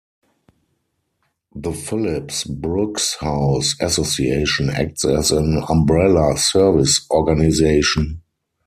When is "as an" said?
5.05-5.61